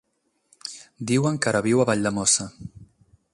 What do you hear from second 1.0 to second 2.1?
Diuen que ara viu a